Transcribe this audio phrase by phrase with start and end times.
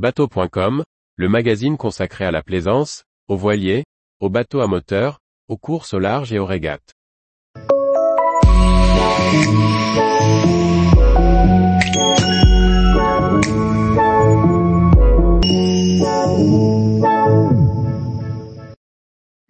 [0.00, 0.82] Bateau.com,
[1.16, 3.84] le magazine consacré à la plaisance, aux voiliers,
[4.18, 6.94] aux bateaux à moteur, aux courses au large et aux régates.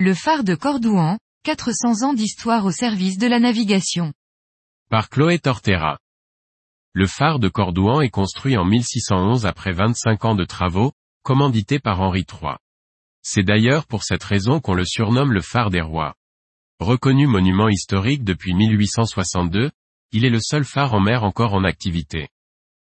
[0.00, 4.12] Le phare de Cordouan, 400 ans d'histoire au service de la navigation.
[4.88, 5.98] Par Chloé Tortera.
[6.92, 12.00] Le phare de Cordouan est construit en 1611 après 25 ans de travaux, commandité par
[12.00, 12.54] Henri III.
[13.22, 16.14] C'est d'ailleurs pour cette raison qu'on le surnomme le phare des rois.
[16.80, 19.70] Reconnu monument historique depuis 1862,
[20.10, 22.28] il est le seul phare en mer encore en activité.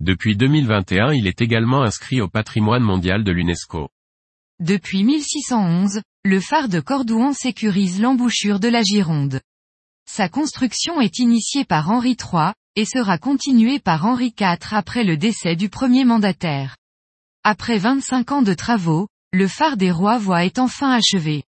[0.00, 3.88] Depuis 2021 il est également inscrit au patrimoine mondial de l'UNESCO.
[4.60, 9.40] Depuis 1611, le phare de Cordouan sécurise l'embouchure de la Gironde.
[10.06, 15.16] Sa construction est initiée par Henri III, et sera continuée par Henri IV après le
[15.16, 16.76] décès du premier mandataire.
[17.42, 21.42] Après 25 ans de travaux, le phare des rois voit est enfin achevé.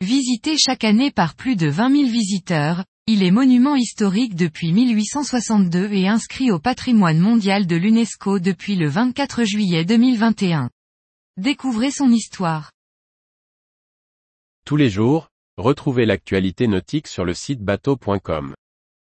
[0.00, 5.92] Visité chaque année par plus de 20 000 visiteurs, il est monument historique depuis 1862
[5.92, 10.70] et inscrit au patrimoine mondial de l'UNESCO depuis le 24 juillet 2021.
[11.38, 12.70] Découvrez son histoire.
[14.66, 18.54] Tous les jours, retrouvez l'actualité nautique sur le site bateau.com.